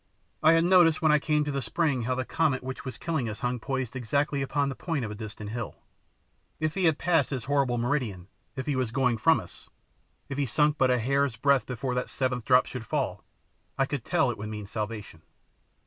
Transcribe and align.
I 0.41 0.53
had 0.53 0.63
noticed 0.63 0.99
when 1.03 1.11
I 1.11 1.19
came 1.19 1.43
to 1.43 1.51
the 1.51 1.61
spring 1.61 2.05
how 2.05 2.15
the 2.15 2.25
comet 2.25 2.63
which 2.63 2.83
was 2.83 2.97
killing 2.97 3.29
us 3.29 3.41
hung 3.41 3.59
poised 3.59 3.95
exactly 3.95 4.41
upon 4.41 4.67
the 4.69 4.75
point 4.75 5.05
of 5.05 5.11
a 5.11 5.13
distant 5.13 5.51
hill. 5.51 5.75
If 6.59 6.73
he 6.73 6.85
had 6.85 6.97
passed 6.97 7.29
his 7.29 7.43
horrible 7.43 7.77
meridian, 7.77 8.27
if 8.55 8.65
he 8.65 8.75
was 8.75 8.89
going 8.89 9.19
from 9.19 9.39
us, 9.39 9.69
if 10.27 10.39
he 10.39 10.47
sunk 10.47 10.79
but 10.79 10.89
a 10.89 10.97
hair's 10.97 11.35
breadth 11.35 11.67
before 11.67 11.93
that 11.93 12.09
seventh 12.09 12.45
drop 12.45 12.65
should 12.65 12.83
fall, 12.87 13.23
I 13.77 13.85
could 13.85 14.03
tell 14.03 14.31
it 14.31 14.39
would 14.39 14.49
mean 14.49 14.65
salvation. 14.65 15.21